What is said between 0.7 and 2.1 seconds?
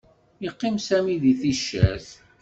Sami deg ticcert